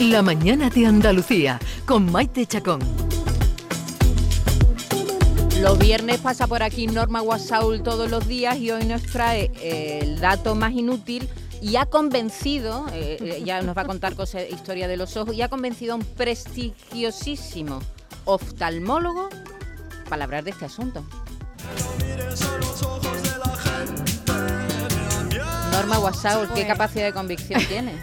[0.00, 2.80] La mañana de Andalucía con Maite Chacón.
[5.62, 10.00] Los viernes pasa por aquí Norma Guasaul todos los días y hoy nos trae eh,
[10.02, 11.30] el dato más inútil
[11.62, 15.34] y ha convencido, eh, eh, ya nos va a contar cosas, historia de los ojos,
[15.34, 17.80] y ha convencido a un prestigiosísimo
[18.26, 19.30] oftalmólogo
[20.10, 21.06] para hablar de este asunto.
[25.76, 26.00] Norma
[26.54, 28.00] ¿qué capacidad de convicción tienes?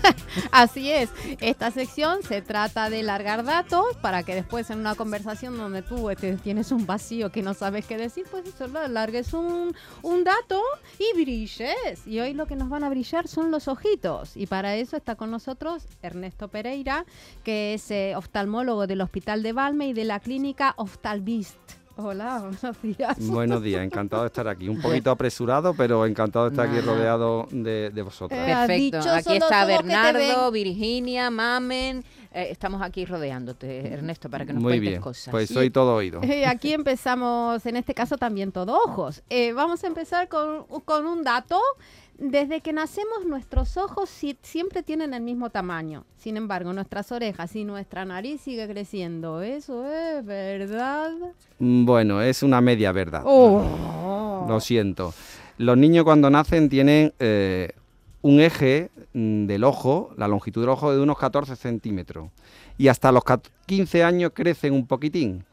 [0.52, 1.10] Así es,
[1.42, 6.12] esta sección se trata de largar datos para que después en una conversación donde tú
[6.12, 10.62] este, tienes un vacío que no sabes qué decir, pues solo largues un, un dato
[11.00, 12.06] y brilles.
[12.06, 14.38] Y hoy lo que nos van a brillar son los ojitos.
[14.38, 17.06] Y para eso está con nosotros Ernesto Pereira,
[17.44, 21.83] que es eh, oftalmólogo del Hospital de Valme y de la clínica Oftalvist.
[21.96, 23.18] Hola, buenos días.
[23.28, 24.68] Buenos días, encantado de estar aquí.
[24.68, 28.40] Un poquito apresurado, pero encantado de estar aquí rodeado de, de vosotros.
[28.40, 28.98] Eh, Perfecto.
[28.98, 30.52] dicho Aquí está Bernardo.
[30.52, 32.04] Virginia, Mamen.
[32.32, 35.32] eh, estamos aquí rodeándote, Ernesto, para que nos Muy cuentes bien, cosas.
[35.32, 36.22] pues soy todo oído.
[36.24, 39.22] Eh, aquí empezamos, en este caso también todo ojos.
[39.30, 41.60] Eh, vamos a empezar con, con un dato.
[42.26, 46.06] Desde que nacemos nuestros ojos si- siempre tienen el mismo tamaño.
[46.16, 49.42] Sin embargo, nuestras orejas y nuestra nariz sigue creciendo.
[49.42, 51.12] ¿Eso es verdad?
[51.60, 53.24] Mm, Bueno, es una media verdad.
[53.26, 54.46] Oh.
[54.48, 55.14] Lo siento.
[55.58, 57.74] Los niños cuando nacen tienen eh,
[58.22, 62.30] un eje mm, del ojo, la longitud del ojo de unos 14 centímetros.
[62.78, 65.44] Y hasta los cat- 15 años crecen un poquitín.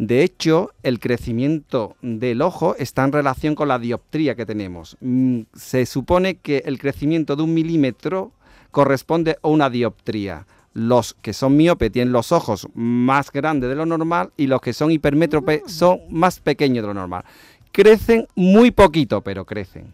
[0.00, 4.96] De hecho, el crecimiento del ojo está en relación con la dioptría que tenemos.
[5.02, 8.32] Mm, Se supone que el crecimiento de un milímetro
[8.70, 10.46] corresponde a una dioptría.
[10.72, 14.72] Los que son miope tienen los ojos más grandes de lo normal y los que
[14.72, 17.24] son hipermétrope son más pequeños de lo normal.
[17.70, 19.92] Crecen muy poquito, pero crecen.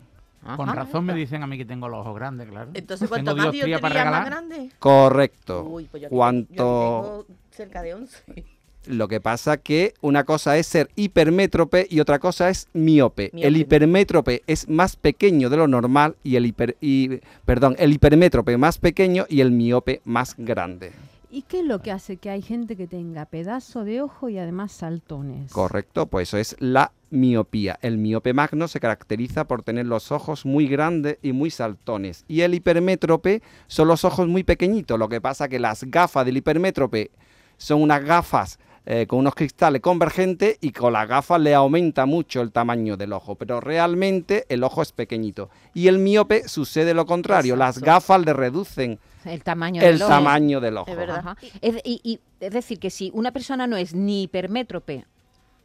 [0.57, 0.85] Con Ajá.
[0.85, 2.71] razón me dicen a mí que tengo los ojos grandes, claro.
[2.75, 4.71] Entonces, Tengo cuanto más dioptría para más grande.
[4.79, 5.65] Correcto.
[5.65, 8.45] Uy, pues yo Cuanto yo tengo cerca de 11.
[8.89, 13.31] Lo que pasa que una cosa es ser hipermétrope y otra cosa es miope.
[13.35, 18.57] El hipermétrope es más pequeño de lo normal y el hiper y, perdón, el hipermétrope
[18.57, 20.93] más pequeño y el miope más grande.
[21.31, 24.39] ¿Y qué es lo que hace que hay gente que tenga pedazo de ojo y
[24.39, 25.53] además saltones?
[25.53, 27.79] Correcto, pues eso es la miopía.
[27.83, 32.25] El miope magno se caracteriza por tener los ojos muy grandes y muy saltones.
[32.27, 34.99] Y el hipermétrope son los ojos muy pequeñitos.
[34.99, 37.11] Lo que pasa que las gafas del hipermétrope
[37.59, 38.59] son unas gafas
[38.89, 43.13] eh, con unos cristales convergentes y con las gafas le aumenta mucho el tamaño del
[43.13, 43.35] ojo.
[43.35, 45.51] Pero realmente el ojo es pequeñito.
[45.75, 47.57] Y el miope sucede lo contrario.
[47.57, 50.09] Las gafas le reducen El tamaño el del ojo.
[50.11, 50.91] tamaño del ojo.
[50.91, 51.19] Es verdad.
[51.19, 51.37] Ajá.
[51.61, 55.05] Es, y- y- es decir, que si una persona no es ni hipermétrope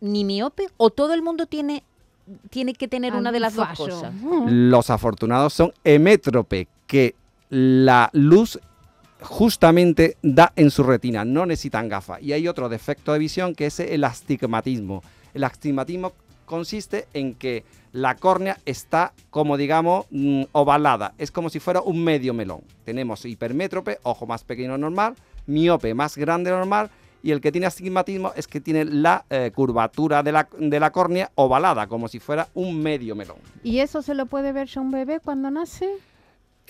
[0.02, 1.84] ni miope, o todo el mundo tiene,
[2.50, 4.12] tiene que tener una de las dos cosas.
[4.48, 7.14] Los afortunados son hemétrope, que
[7.50, 8.60] la luz
[9.22, 12.22] justamente da en su retina, no necesitan gafas.
[12.22, 15.04] Y hay otro defecto de visión que es el astigmatismo.
[15.34, 16.14] El astigmatismo
[16.46, 22.04] consiste en que la córnea está como digamos mm, ovalada, es como si fuera un
[22.04, 22.62] medio melón.
[22.84, 25.16] Tenemos hipermétrope, ojo más pequeño normal,
[25.46, 26.90] miope más grande normal
[27.24, 30.92] y el que tiene astigmatismo es que tiene la eh, curvatura de la, de la
[30.92, 33.38] córnea ovalada, como si fuera un medio melón.
[33.64, 35.88] ¿Y eso se lo puede ver ya un bebé cuando nace?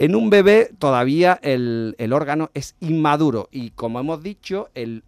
[0.01, 5.03] En un bebé todavía el, el órgano es inmaduro y como hemos dicho, el,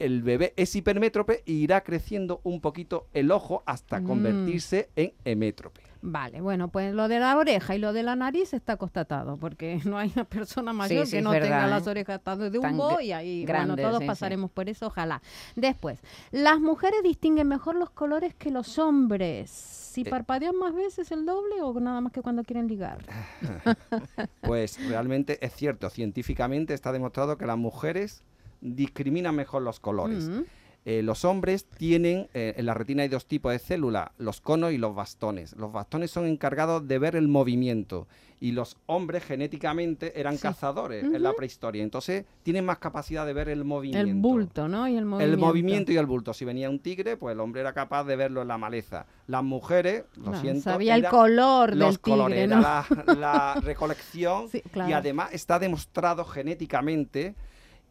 [0.00, 4.04] el bebé es hipermétrope e irá creciendo un poquito el ojo hasta Mm.
[4.04, 5.80] convertirse en hemétrope.
[6.02, 9.78] Vale, bueno, pues lo de la oreja y lo de la nariz está constatado, porque
[9.84, 11.70] no hay una persona mayor sí, que no verdad, tenga ¿eh?
[11.70, 14.08] las orejas tan de un bo y ahí, grandes, bueno, todos sí, sí.
[14.08, 15.20] pasaremos por eso, ojalá.
[15.56, 16.00] Después,
[16.30, 19.50] las mujeres distinguen mejor los colores que los hombres.
[19.50, 20.04] Si Eh.
[20.08, 22.98] parpadean más veces el doble o nada más que cuando quieren ligar.
[24.40, 28.22] Pues realmente es cierto, científicamente está demostrado que las mujeres
[28.60, 30.28] discriminan mejor los colores.
[30.28, 30.40] Mm.
[30.86, 34.72] Eh, los hombres tienen, eh, en la retina hay dos tipos de células, los conos
[34.72, 35.54] y los bastones.
[35.56, 38.08] Los bastones son encargados de ver el movimiento
[38.40, 40.40] y los hombres genéticamente eran Sí.
[40.44, 44.08] cazadores en la prehistoria, entonces tienen más capacidad de ver el movimiento.
[44.10, 44.88] El bulto, ¿no?
[44.88, 45.34] Y el movimiento.
[45.34, 46.32] El movimiento y el bulto.
[46.32, 49.04] Si venía un tigre, pues el hombre era capaz de verlo en la maleza.
[49.26, 52.58] Las mujeres, lo No, siento, sabía el color los del tigre, colores, ¿no?
[52.60, 54.96] era la, la recolección Sí, y claro.
[54.96, 57.34] además está demostrado genéticamente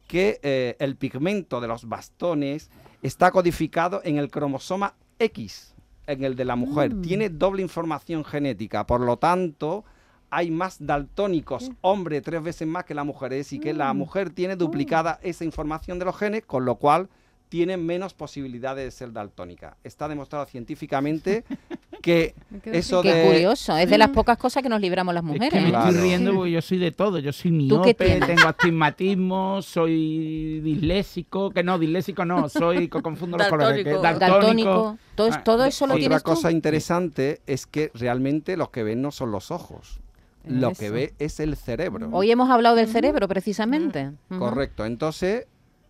[0.10, 2.72] que eh, el pigmento de los bastones
[3.04, 5.76] está codificado en el cromosoma X,
[6.08, 6.96] en el de la mujer.
[6.96, 7.02] Mm.
[7.04, 9.86] Tiene doble información genética, por lo tanto
[10.32, 13.98] hay más daltónicos, hombre tres veces más que la mujer, es decir, que la Mm.
[13.98, 17.08] mujer tiene duplicada esa información de los genes, con lo cual
[17.50, 19.76] tiene menos posibilidades de ser daltónica.
[19.84, 21.44] Está demostrado científicamente
[22.04, 22.36] que
[22.66, 23.26] eso Qué de...
[23.26, 25.50] curioso, es de las pocas cosas que nos libramos las Es mujeres.
[25.54, 25.70] que me.
[25.70, 25.90] Claro.
[25.90, 27.18] estoy riendo porque yo soy de todo.
[27.20, 33.38] Yo soy ¿Tú miope, tengo astigmatismo, soy disléxico, que no, disléxico no, soy que confundo
[33.38, 33.84] los colores.
[33.84, 34.20] que- Daltónico.
[34.40, 36.30] Daltónico, todo, es- Ah, todo eso lo Otra tienes tú.
[36.32, 40.00] cosa interesante es que realmente los que ven no son los ojos.
[40.46, 40.94] Lo que Eso.
[40.94, 42.10] ve es el cerebro.
[42.12, 44.12] Hoy hemos hablado del cerebro precisamente.
[44.38, 44.86] Correcto.
[44.86, 45.48] Entonces,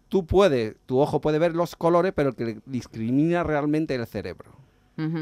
[0.09, 4.07] tú puedes, tu ojo puede ver los colores, pero el que discrimina realmente es el
[4.07, 4.51] cerebro.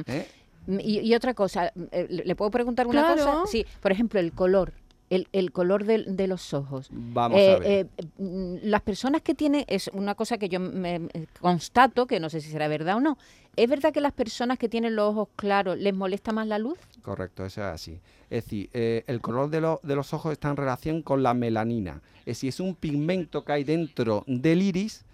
[0.08, 0.28] ¿eh?
[0.68, 3.24] Y, y otra cosa, eh, ¿le le puedo preguntar una Claro.
[3.42, 3.46] cosa?
[3.52, 4.74] Sí, por ejemplo, el color,
[5.10, 6.88] el, el color del- de, los ojos.
[6.92, 7.68] Vamos Eh, a ver.
[7.98, 11.10] eh, mm, las personas que tienen, es una cosa que yo me, me
[11.40, 13.18] constato, que no sé si será verdad o no,
[13.56, 16.78] ¿es verdad que las personas que tienen los ojos claros les molesta más la luz?
[17.02, 18.00] Correcto, eso es así.
[18.30, 21.34] Es decir, eh, el color de, lo- de los ojos está en relación con la
[21.34, 22.02] melanina.
[22.22, 25.06] Es decir, es un pigmento que hay dentro del iris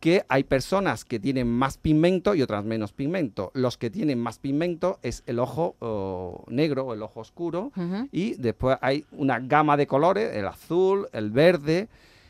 [0.00, 3.50] que hay personas que tienen más pigmento y otras menos pigmento.
[3.54, 7.72] Los que tienen más pigmento es el ojo oh, negro o el ojo oscuro
[8.12, 11.88] y después hay una gama de colores, el azul, el verde.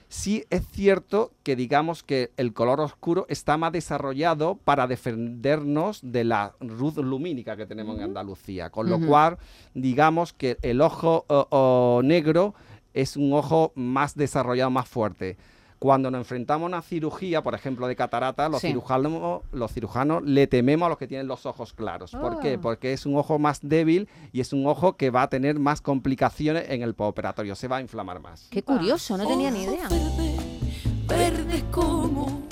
[0.08, 6.22] Sí es cierto que digamos que el color oscuro está más desarrollado para defendernos de
[6.24, 9.38] la luz lumínica que tenemos en Andalucía, con lo cual
[9.74, 12.54] digamos que el ojo o- o negro
[12.94, 15.36] es un ojo más desarrollado, más fuerte.
[15.78, 18.68] Cuando nos enfrentamos a una cirugía, por ejemplo, de catarata, los, Sí.
[18.68, 22.12] cirujanos, los cirujanos le tememos a los que tienen los ojos claros.
[22.12, 22.54] ¿Por qué?
[22.54, 22.58] Ah.
[22.62, 25.80] Porque es un ojo más débil y es un ojo que va a tener más
[25.82, 28.48] complicaciones en el postoperatorio, se va a inflamar más.
[28.50, 29.88] Qué curioso, no tenía ni idea.
[31.08, 32.42] verdes como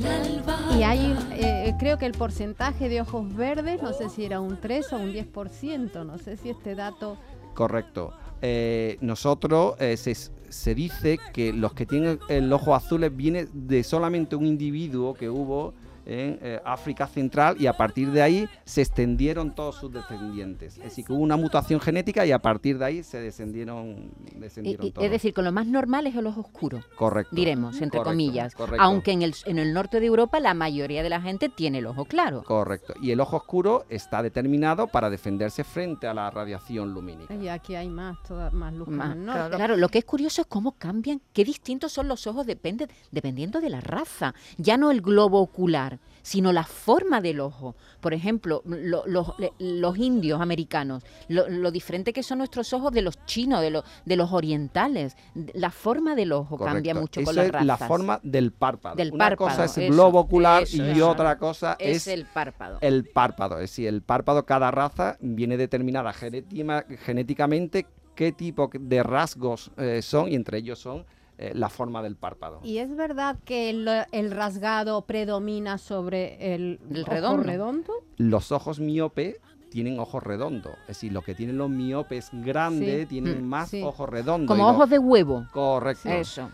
[0.00, 0.58] la alba.
[0.78, 4.58] Y hay, eh, creo que el porcentaje de ojos verdes, no sé si era un
[4.60, 7.18] 3 o un 10%, no sé si este dato...
[7.54, 8.12] Correcto.
[8.40, 10.14] Eh, nosotros eh, se,
[10.48, 15.28] se dice que los que tienen el ojo azul viene de solamente un individuo que
[15.28, 15.74] hubo
[16.08, 20.78] en eh, África Central y a partir de ahí se extendieron todos sus descendientes.
[20.78, 24.38] Es decir, que hubo una mutación genética y a partir de ahí se descendieron, Y-
[24.38, 25.04] descendieron y- todos.
[25.04, 27.36] es decir, con lo más normal es el ojo oscuro, correcto.
[27.36, 28.54] diremos, entre Correcto, comillas.
[28.54, 28.82] correcto.
[28.82, 31.86] Aunque en el, en el norte de Europa la mayoría de la gente tiene el
[31.86, 32.42] ojo claro.
[32.42, 32.94] Correcto.
[33.02, 37.34] Y el ojo oscuro está determinado para defenderse frente a la radiación lumínica.
[37.34, 39.14] Y aquí hay más, toda, más luz Más,
[39.50, 43.60] claro, lo que es curioso es cómo cambian, qué distintos son los ojos depende, dependiendo
[43.60, 44.34] de la raza.
[44.56, 47.74] Ya no el globo ocular, sino la forma del ojo.
[48.00, 53.24] Por ejemplo, lo- los- indios americanos, lo, lo diferente que son nuestros ojos de los
[53.24, 55.16] chinos, de, los de los orientales.
[55.54, 57.66] La forma del ojo cambia mucho Eso con las es razas.
[57.66, 58.96] la forma del párpado.
[58.96, 61.08] Del Una párpado, cosa es el eso, globo ocular eso, y eso.
[61.10, 62.78] otra cosa es, es, el párpado.
[62.82, 63.54] el párpado.
[63.56, 70.28] Es decir, el párpado, cada raza viene determinada genéticamente qué tipo de rasgos eh, son
[70.30, 71.04] y entre ellos son
[71.38, 72.60] eh, la forma del párpado.
[72.64, 77.42] ¿Y es verdad que el, el rasgado predomina sobre el, El ojo redondo.
[77.44, 77.92] redondo?
[78.16, 79.40] Los ojos miope
[79.70, 80.72] tienen ojos redondos.
[80.82, 83.06] Es decir, los que tienen los miopes grandes Sí.
[83.06, 83.82] tienen Mm, más sí.
[83.82, 84.48] ojos redondos.
[84.48, 85.46] Como los- ojos de huevo.
[85.52, 86.08] Correcto.
[86.08, 86.50] Eso.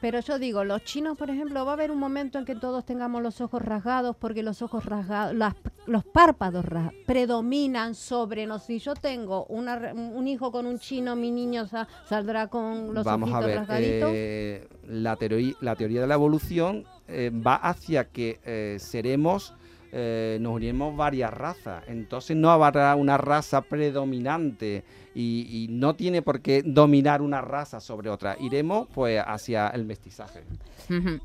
[0.00, 2.84] Pero yo digo, los chinos, por ejemplo, va a haber un momento en que todos
[2.84, 5.54] tengamos los ojos rasgados porque los ojos rasgados, las-
[5.86, 8.62] los párpados ra- predominan sobre nos.
[8.62, 13.04] Si yo tengo una un hijo con un chino, mi niño sa- saldrá con los
[13.04, 14.10] Vamos a ver, rasgaditos.
[14.14, 19.54] eh, la, teoría, la teoría de la evolución eh, va hacia que eh, seremos,
[19.92, 26.22] eh, nos uniremos varias razas, entonces no habrá una raza predominante y, y no tiene
[26.22, 30.42] por qué dominar una raza sobre otra, iremos pues hacia el mestizaje.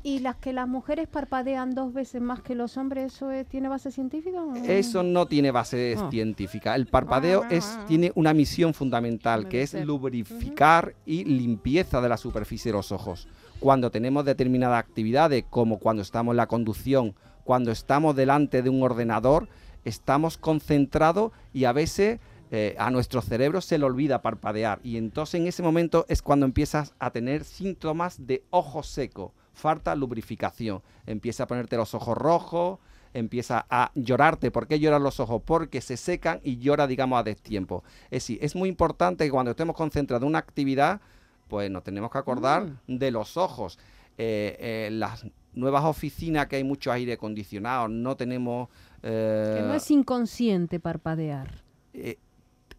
[0.02, 3.68] ¿Y las que las mujeres parpadean dos veces más que los hombres, eso es- tiene
[3.68, 4.42] base científica?
[4.42, 4.56] o no?
[4.56, 6.08] Eso no tiene base Ah.
[6.10, 6.74] científica.
[6.74, 9.86] El parpadeo es, tiene una misión fundamental, que es ser.
[9.86, 13.28] lubrificar y limpieza de la superficie de los ojos.
[13.60, 18.82] Cuando tenemos determinadas actividades, como cuando estamos en la conducción, cuando estamos delante de un
[18.82, 19.48] ordenador,
[19.84, 22.18] estamos concentrados y a veces
[22.50, 24.80] eh, a nuestro cerebro se le olvida parpadear.
[24.82, 29.94] Y entonces en ese momento es cuando empiezas a tener síntomas de ojo seco, falta
[29.94, 30.82] lubrificación.
[31.06, 32.78] Empieza a ponerte los ojos rojos,
[33.12, 34.50] empieza a llorarte.
[34.50, 35.42] ¿Por qué lloran los ojos?
[35.44, 37.84] Porque se secan y llora, digamos, a destiempo.
[38.04, 41.00] Es decir, es muy importante que cuando estemos concentrados en una actividad,
[41.48, 43.78] pues nos tenemos que acordar de los ojos.
[44.16, 48.68] Eh, eh, las nuevas oficinas que hay mucho aire acondicionado, no tenemos...
[49.02, 51.62] eh, Que no es inconsciente parpadear.
[51.92, 52.18] eh,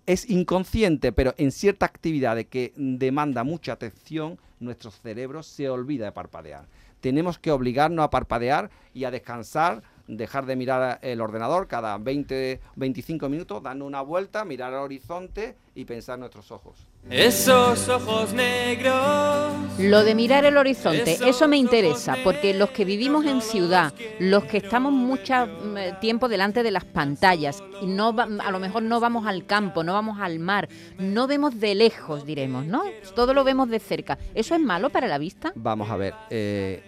[0.05, 6.05] es inconsciente, pero en cierta actividad de que demanda mucha atención, nuestro cerebro se olvida
[6.05, 6.67] de parpadear.
[7.01, 12.59] Tenemos que obligarnos a parpadear y a descansar, dejar de mirar el ordenador cada 20,
[12.75, 16.87] 25 minutos, darnos una vuelta, mirar al horizonte y pensar en nuestros ojos.
[17.09, 19.53] Esos ojos negros.
[19.77, 24.45] Lo de mirar el horizonte, eso me interesa, porque los que vivimos en ciudad, los
[24.45, 28.81] que estamos mucho mm, tiempo delante de las pantallas, y no va- a lo mejor
[28.83, 32.83] no vamos al campo, no vamos al mar, no vemos de lejos, diremos, ¿no?
[33.15, 34.17] Todo lo vemos de cerca.
[34.33, 35.51] ¿Eso es malo para la vista?
[35.55, 36.13] Vamos a ver.
[36.31, 36.81] eh,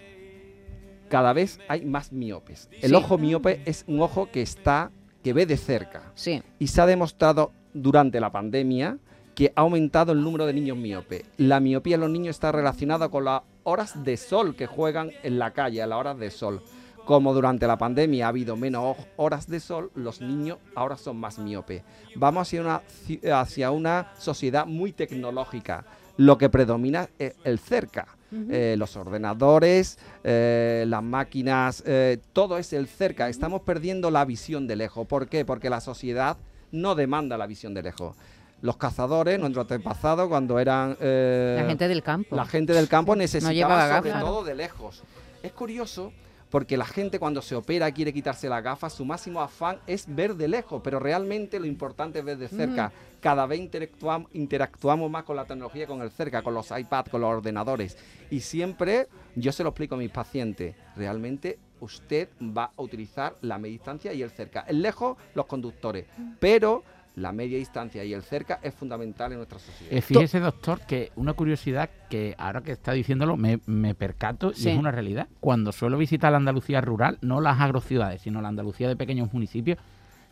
[1.08, 2.68] cada vez hay más miopes.
[2.82, 2.94] El Sí.
[2.96, 4.90] ojo miope es un ojo que está,
[5.24, 6.02] que ve de cerca.
[6.14, 6.42] Sí.
[6.58, 8.98] Y se ha demostrado durante la pandemia
[9.38, 11.22] que ha aumentado el número de niños miopes.
[11.36, 15.38] La miopía en los niños está relacionada con las horas de sol que juegan en
[15.38, 16.60] la calle, a las horas de sol.
[17.04, 21.18] Como durante la pandemia ha habido menos ho- horas de sol, los niños ahora son
[21.18, 21.84] más miopes.
[22.16, 25.84] Vamos hacia una, ci- hacia una sociedad muy tecnológica.
[26.16, 28.08] Lo que predomina es el cerca.
[28.50, 33.28] Eh, los ordenadores, eh, las máquinas, eh, todo es el cerca.
[33.28, 35.06] Estamos perdiendo la visión de lejos.
[35.06, 35.44] ¿Por qué?
[35.44, 36.36] Porque la sociedad
[36.72, 38.16] no demanda la visión de lejos.
[38.60, 40.96] Los cazadores, nuestros antepasados, cuando eran...
[41.00, 42.34] eh, La gente del campo.
[42.36, 45.02] la gente del campo necesitaba llevaba sobre todo de lejos.
[45.42, 46.12] Es curioso
[46.50, 50.34] porque la gente cuando se opera quiere quitarse las gafas, su máximo afán es ver
[50.34, 52.90] de lejos, pero realmente lo importante es ver de cerca.
[53.20, 57.20] Cada vez interactuam- interactuamos más con la tecnología, con el cerca, con los iPads, con
[57.20, 57.96] los ordenadores.
[58.30, 63.58] Y siempre yo se lo explico a mis pacientes, realmente usted va a utilizar la
[63.58, 64.64] media distancia y el cerca.
[64.66, 66.06] El lejos, los conductores,
[66.40, 66.82] pero
[67.18, 69.92] la media distancia y el cerca es fundamental en nuestra sociedad.
[69.92, 74.68] Eh, fíjese, doctor, que una curiosidad que ahora que está diciéndolo me, me percato Sí.
[74.68, 75.28] y es una realidad.
[75.40, 79.78] Cuando suelo visitar la Andalucía rural, no las agrociudades, sino la Andalucía de pequeños municipios,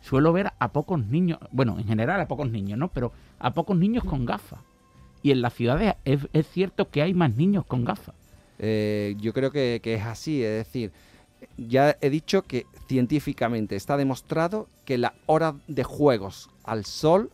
[0.01, 2.87] suelo ver a pocos niños, bueno, en general a pocos niños, ¿no?
[2.89, 4.59] Pero a pocos niños con gafas.
[5.23, 8.15] Y en las ciudades es, es cierto que hay más niños con gafas.
[8.59, 10.91] Eh, yo creo que, que es así, es decir,
[11.57, 17.29] ya he dicho que científicamente está demostrado que la hora de juegos al sol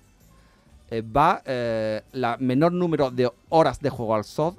[0.90, 4.56] eh, va, eh, la menor número de horas de juego al sol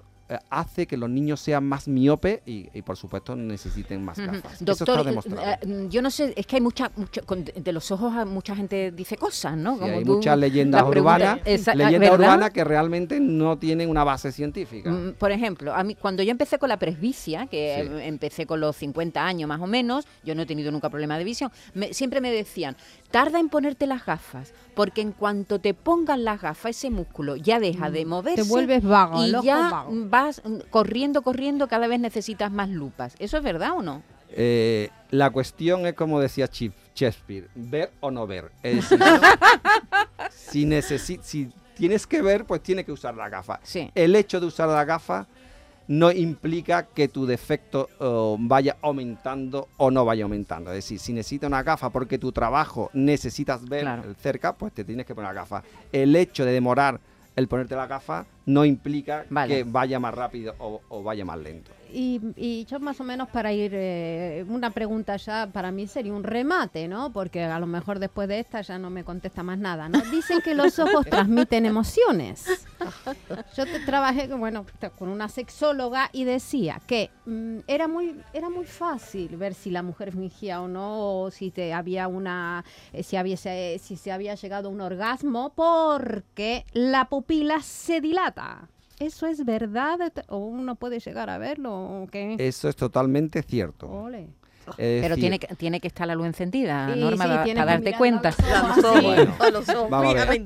[0.50, 4.54] hace que los niños sean más miopes y, y, por supuesto necesiten más gafas.
[4.54, 5.42] Eso Doctor, está demostrado.
[5.42, 8.24] eh, eh, yo no sé, es que hay mucha, mucha- con- de los ojos a
[8.24, 9.76] mucha gente dice cosas, ¿no?
[9.78, 12.18] Sí, hay tú- muchas leyendas urbanas, Esa- leyendas ¿verdad?
[12.28, 14.90] urbanas que realmente no tienen una base científica.
[14.90, 17.92] Mm, Por ejemplo, a mí cuando yo empecé con la presbicia, que Sí.
[17.94, 21.18] eh, empecé con los 50 años más o menos, yo no he tenido nunca problema
[21.18, 22.76] de visión, me- siempre me decían,
[23.10, 27.60] tarda en ponerte las gafas, porque en cuanto te pongan las gafas, ese músculo ya
[27.60, 28.42] deja de moverse.
[28.42, 29.90] Te vuelves vago, el Y ojo ya vago.
[30.14, 30.40] Vas
[30.70, 33.16] corriendo, corriendo, cada vez necesitas más lupas.
[33.18, 34.02] ¿Eso es verdad o no?
[34.36, 36.48] Eh, la cuestión es como decía
[36.94, 38.52] Shakespeare, ver o no ver.
[38.62, 38.98] Es decir,
[40.30, 43.58] si, necesi- si tienes que ver, pues tienes que usar la gafa.
[43.64, 43.90] Sí.
[43.94, 45.26] El hecho de usar la gafa
[45.88, 47.88] no implica que tu defecto
[48.38, 50.70] vaya aumentando o no vaya aumentando.
[50.70, 54.14] Es decir, si necesitas una gafa porque tu trabajo necesitas ver Claro.
[54.22, 55.62] cerca, pues te tienes que poner la gafa.
[55.92, 57.00] El hecho de demorar
[57.36, 59.54] el ponerte la gafa no implica Vale.
[59.54, 61.70] que vaya más rápido o- o vaya más lento.
[61.96, 66.12] Y, y yo más o menos para ir, eh, una pregunta ya para mí sería
[66.12, 67.12] un remate, ¿no?
[67.12, 70.00] Porque a lo mejor después de esta ya no me contesta más nada, ¿no?
[70.10, 72.66] Dicen que los ojos transmiten emociones.
[73.56, 74.66] Yo te trabajé bueno,
[74.98, 79.82] con una sexóloga y decía que mm, era muy era muy fácil ver si la
[79.84, 84.10] mujer fingía o no, o si te había una eh, si había se- si se
[84.10, 88.68] había llegado a un orgasmo porque la pupila se dilata.
[89.04, 90.12] ¿Eso es verdad?
[90.28, 91.74] ¿O uno puede llegar a verlo?
[91.74, 92.36] ¿O qué?
[92.38, 93.88] Eso es totalmente cierto.
[93.90, 94.28] Ole.
[94.76, 98.30] Pero tiene que, tiene que estar la luz encendida, Sí, Norma, sí, para darte cuenta.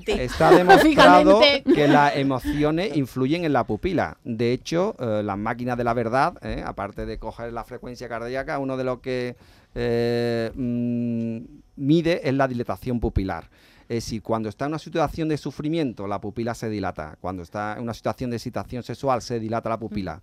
[0.06, 4.16] Está demostrado que las emociones influyen en la pupila.
[4.24, 8.58] De hecho, eh, las máquinas de la verdad, eh, aparte de coger la frecuencia cardíaca,
[8.58, 9.36] uno de los que
[9.74, 11.38] eh, mm,
[11.78, 13.48] mide es la dilatación pupilar.
[13.88, 17.16] Es decir, cuando está en una situación de sufrimiento, la pupila se dilata.
[17.20, 20.20] Cuando está en una situación de excitación sexual, se dilata la pupila.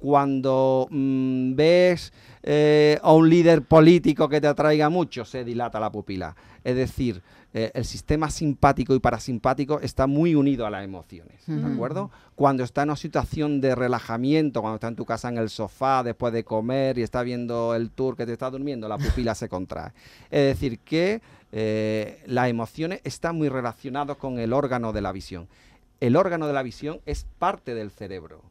[0.00, 2.12] Cuando mm, ves
[2.42, 6.36] eh, a un líder político que te atraiga mucho, se dilata la pupila.
[6.64, 7.22] Es decir,
[7.54, 12.10] eh, el sistema simpático y parasimpático está muy unido a las emociones, ¿de acuerdo?
[12.34, 16.02] Cuando está en una situación de relajamiento, cuando está en tu casa en el sofá
[16.02, 19.48] después de comer y está viendo el tour que te está durmiendo, la pupila se
[19.48, 19.92] contrae.
[20.30, 25.48] Es decir, que eh, las emociones están muy relacionadas con el órgano de la visión.
[26.00, 28.42] El órgano de la visión es parte del cerebro.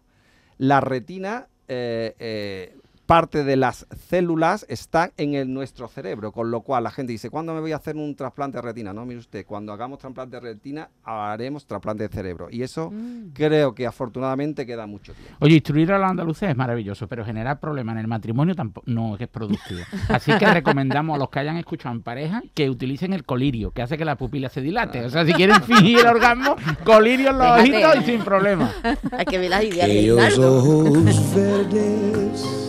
[0.57, 6.61] La retina eh, eh, parte de las células están en el- nuestro cerebro, con lo
[6.61, 8.93] cual la gente dice, ¿cuándo me voy a hacer un trasplante de retina?
[8.93, 12.49] No, mire usted, cuando hagamos trasplante de retina, haremos trasplante de cerebro.
[12.51, 12.91] Y eso
[13.33, 15.33] creo que afortunadamente queda mucho tiempo.
[15.39, 19.15] Oye, instruir a los andaluces es maravilloso, pero generar problemas en el matrimonio tampoco no
[19.17, 19.79] es productivo.
[20.09, 23.81] Así que recomendamos a los que hayan escuchado en pareja que utilicen el colirio, que
[23.81, 25.05] hace que la pupila se dilate.
[25.05, 27.85] O sea, si quieren fingir el orgasmo, colirio en los Fíjate.
[27.85, 28.69] ojitos y sin problema.
[29.17, 30.57] Hay que ver las ideas de Aquellos Reinaldo.
[30.57, 32.63] ojos verdes.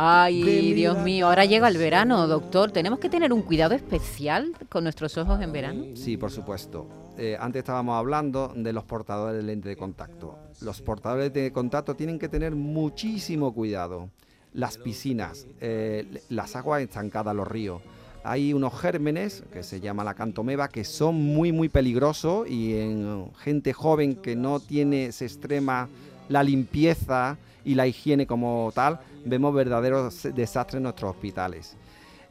[0.00, 2.70] Ay, Dios mío, ahora llega el verano, doctor.
[2.70, 5.86] ¿Tenemos que tener un cuidado especial con nuestros ojos en verano?
[5.94, 6.86] Sí, por supuesto.
[7.18, 10.38] Eh, antes estábamos hablando de los portadores de lente de contacto.
[10.60, 14.08] Los portadores de lente de contacto tienen que tener muchísimo cuidado.
[14.54, 17.82] Las piscinas, eh, las aguas estancadas, los ríos.
[18.22, 23.32] Hay unos gérmenes que se llama la cantomeba que son muy muy peligrosos y en
[23.38, 25.88] gente joven que no tiene se extrema
[26.28, 31.76] la limpieza y la higiene como tal, vemos verdaderos desastres en nuestros hospitales.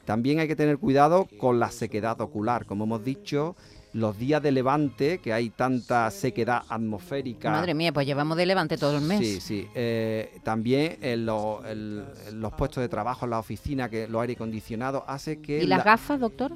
[0.06, 3.56] También hay que tener cuidado con la sequedad ocular, como hemos dicho,
[3.94, 7.51] los días de levante, que hay tanta sequedad atmosférica.
[7.51, 9.20] Madre mía, pues llevamos de levante todo el mes.
[9.20, 9.68] Sí, sí.
[9.75, 12.06] Eh, también en, en
[12.42, 15.63] los puestos de trabajo, en la oficina, que los aire acondicionados, hace que...
[15.63, 16.51] ¿Y las la- gafas, doctor?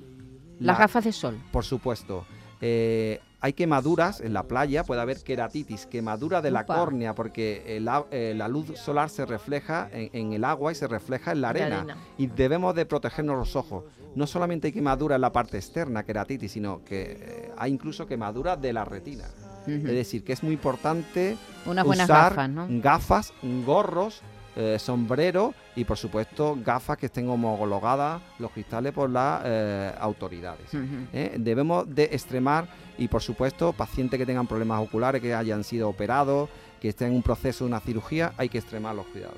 [0.60, 1.38] Las la- gafas de sol.
[1.51, 2.25] Por supuesto.
[2.62, 7.89] Eh, hay quemaduras en la playa, puede haber queratitis, quemadura de la córnea, porque el
[8.12, 11.51] eh, la luz solar se refleja en, en el agua y se refleja en la
[11.51, 11.98] La arena.
[12.17, 13.83] Y debemos de protegernos los ojos.
[14.15, 18.55] No solamente hay quemadura en la parte externa, queratitis, sino que eh, hay incluso quemadura
[18.55, 19.25] de la retina.
[19.67, 22.67] Es decir, que es muy importante Unas buenas usar gafas, ¿no?
[22.81, 23.33] gafas,
[23.65, 24.21] gorros,
[24.55, 30.67] eh, sombrero y por supuesto gafas que estén homologadas los cristales por las eh, autoridades.
[31.13, 31.36] ¿eh?
[31.39, 32.67] Debemos de extremar
[32.98, 36.50] y por supuesto pacientes que tengan problemas oculares, que hayan sido operados,
[36.81, 39.38] que estén en un proceso de una cirugía, hay que extremar los cuidados.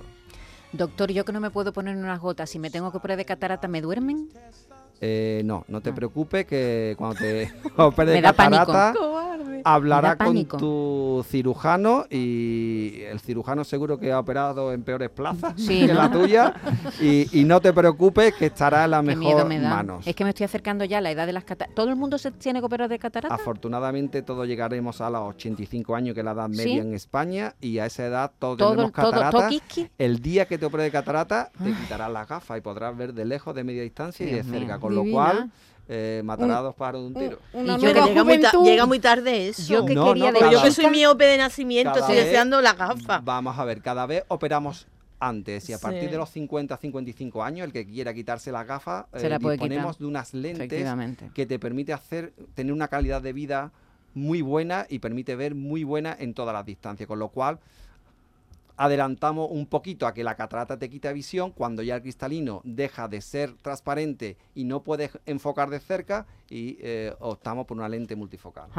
[0.72, 3.26] Doctor, yo que no me puedo poner unas gotas, si me tengo que operar de
[3.26, 4.30] catarata, ¿me duermen?
[5.02, 5.96] Eh, no, no te Ah.
[5.96, 8.72] preocupes que cuando te operes de pánico.
[9.64, 15.82] Hablará con tu cirujano y el cirujano seguro que ha operado en peores plazas Sí,
[15.86, 15.96] que ¿no?
[15.96, 16.54] la tuya
[17.02, 20.06] y, y no te preocupes que estará en miedo mejor me manos.
[20.08, 21.76] Es que me estoy acercando ya a la edad de las cataratas.
[21.76, 23.34] ¿Todo el mundo se tiene que operar de catarata?
[23.34, 26.78] Afortunadamente todos llegaremos a los 85 años que es la edad media ¿Sí?
[26.80, 29.32] en España y a esa edad todos todo, tendremos todo, catarata.
[29.38, 29.88] todo quisqui.
[29.98, 33.26] El día que te operes de catarata te quitarás las gafas y podrás ver de
[33.26, 34.80] lejos, de media distancia y Dios de cerca, mío.
[34.82, 35.18] con lo Divina.
[35.24, 35.52] cual
[35.90, 37.40] eh, matará a dos pájaros de un tiro.
[37.54, 39.62] Y yo nueva llega, muy llega tarde eso.
[39.64, 42.74] Yo que No, quería no, yo que soy miope de nacimiento, estoy vez- deseando la
[42.74, 43.20] gafa.
[43.24, 44.88] Vamos a ver, cada vez operamos
[45.20, 45.84] antes y a Sí.
[45.84, 49.38] partir de los 50, 55 años, el que quiera quitarse las gafas, Se eh, la
[49.38, 50.00] disponemos quitar.
[50.00, 50.70] de unas lentes
[51.34, 53.72] que te permite hacer, tener una calidad de vida
[54.14, 57.60] muy buena y permite ver muy buena en todas las distancias, con lo cual
[58.78, 63.08] adelantamos un poquito a que la catarata te quita visión cuando ya el cristalino deja
[63.08, 68.16] de ser transparente y no puedes enfocar de cerca y eh, optamos por una lente
[68.16, 68.70] multifocal.